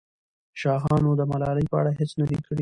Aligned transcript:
شاهانو 0.61 1.11
د 1.19 1.21
ملالۍ 1.31 1.65
په 1.71 1.75
اړه 1.81 1.91
هېڅ 1.99 2.11
نه 2.21 2.25
دي 2.29 2.39
کړي. 2.45 2.59